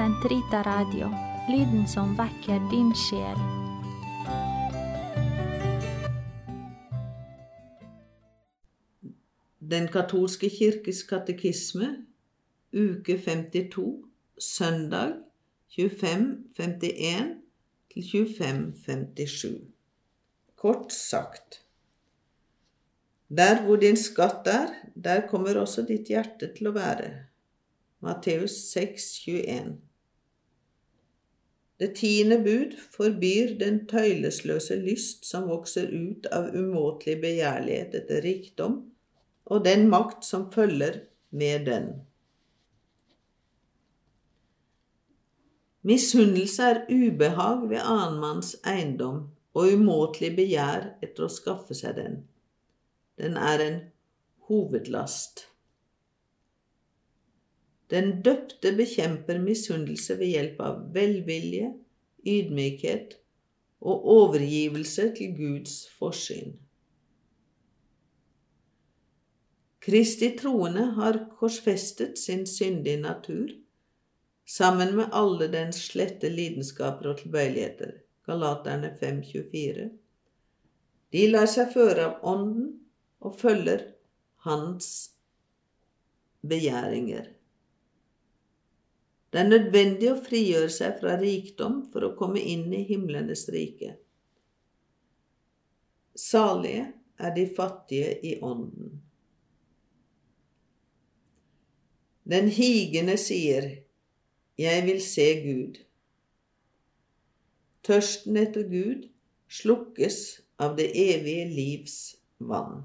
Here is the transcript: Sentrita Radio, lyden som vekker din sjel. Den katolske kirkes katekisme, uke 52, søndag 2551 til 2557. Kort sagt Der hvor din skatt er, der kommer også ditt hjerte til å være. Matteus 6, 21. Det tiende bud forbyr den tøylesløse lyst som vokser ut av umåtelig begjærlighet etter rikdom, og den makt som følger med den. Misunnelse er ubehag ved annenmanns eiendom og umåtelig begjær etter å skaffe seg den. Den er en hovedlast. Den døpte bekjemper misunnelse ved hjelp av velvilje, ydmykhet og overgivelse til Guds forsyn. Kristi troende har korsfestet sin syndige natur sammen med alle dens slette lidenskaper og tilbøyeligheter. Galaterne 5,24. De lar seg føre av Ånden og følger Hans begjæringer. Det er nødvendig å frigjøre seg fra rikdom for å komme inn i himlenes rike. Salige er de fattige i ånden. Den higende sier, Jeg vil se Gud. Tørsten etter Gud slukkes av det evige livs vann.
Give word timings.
Sentrita 0.00 0.62
Radio, 0.62 1.10
lyden 1.48 1.82
som 1.88 2.14
vekker 2.16 2.62
din 2.70 2.88
sjel. 2.96 3.40
Den 9.60 9.90
katolske 9.92 10.48
kirkes 10.48 11.02
katekisme, 11.10 11.90
uke 12.72 13.18
52, 13.20 13.84
søndag 14.40 15.18
2551 15.76 17.36
til 17.92 18.08
2557. 18.08 19.52
Kort 20.56 20.96
sagt 20.96 21.60
Der 23.28 23.60
hvor 23.66 23.76
din 23.76 24.00
skatt 24.00 24.48
er, 24.48 24.72
der 24.96 25.26
kommer 25.28 25.60
også 25.60 25.84
ditt 25.92 26.08
hjerte 26.08 26.54
til 26.56 26.72
å 26.72 26.76
være. 26.80 27.12
Matteus 28.00 28.56
6, 28.72 29.12
21. 29.28 29.89
Det 31.80 31.94
tiende 31.96 32.36
bud 32.44 32.76
forbyr 32.92 33.54
den 33.60 33.86
tøylesløse 33.88 34.76
lyst 34.82 35.24
som 35.24 35.48
vokser 35.48 35.88
ut 35.88 36.26
av 36.28 36.50
umåtelig 36.52 37.16
begjærlighet 37.22 37.96
etter 38.02 38.20
rikdom, 38.26 38.76
og 39.48 39.64
den 39.64 39.88
makt 39.88 40.26
som 40.28 40.50
følger 40.52 41.00
med 41.30 41.66
den. 41.66 41.88
Misunnelse 45.82 46.62
er 46.62 46.82
ubehag 46.92 47.64
ved 47.70 47.80
annenmanns 47.80 48.52
eiendom 48.68 49.22
og 49.56 49.72
umåtelig 49.72 50.34
begjær 50.36 50.90
etter 51.00 51.24
å 51.24 51.32
skaffe 51.32 51.74
seg 51.74 51.96
den. 51.96 52.20
Den 53.16 53.40
er 53.40 53.64
en 53.64 53.80
hovedlast. 54.50 55.49
Den 57.90 58.20
døpte 58.22 58.72
bekjemper 58.78 59.40
misunnelse 59.42 60.16
ved 60.18 60.34
hjelp 60.34 60.60
av 60.62 60.82
velvilje, 60.94 61.72
ydmykhet 62.26 63.16
og 63.80 64.04
overgivelse 64.14 65.08
til 65.16 65.32
Guds 65.36 65.88
forsyn. 65.98 66.52
Kristi 69.80 70.28
troende 70.36 70.84
har 70.98 71.16
korsfestet 71.40 72.18
sin 72.20 72.44
syndige 72.46 73.00
natur 73.00 73.48
sammen 74.44 74.92
med 74.98 75.16
alle 75.16 75.48
dens 75.52 75.80
slette 75.88 76.28
lidenskaper 76.28 77.14
og 77.14 77.22
tilbøyeligheter. 77.22 77.96
Galaterne 78.28 78.92
5,24. 79.00 79.88
De 81.10 81.24
lar 81.32 81.48
seg 81.50 81.72
føre 81.72 82.06
av 82.10 82.28
Ånden 82.34 82.68
og 83.24 83.34
følger 83.40 83.88
Hans 84.44 84.92
begjæringer. 86.46 87.39
Det 89.30 89.38
er 89.38 89.50
nødvendig 89.50 90.08
å 90.10 90.18
frigjøre 90.18 90.70
seg 90.74 90.96
fra 90.98 91.14
rikdom 91.20 91.84
for 91.92 92.06
å 92.06 92.14
komme 92.18 92.42
inn 92.42 92.72
i 92.74 92.82
himlenes 92.88 93.44
rike. 93.54 93.94
Salige 96.18 96.88
er 97.20 97.34
de 97.36 97.44
fattige 97.56 98.16
i 98.26 98.34
ånden. 98.42 98.98
Den 102.30 102.50
higende 102.54 103.16
sier, 103.18 103.70
Jeg 104.60 104.82
vil 104.84 104.98
se 105.00 105.24
Gud. 105.40 105.78
Tørsten 107.86 108.36
etter 108.36 108.66
Gud 108.68 109.06
slukkes 109.48 110.18
av 110.60 110.74
det 110.76 110.90
evige 110.92 111.46
livs 111.48 111.96
vann. 112.36 112.82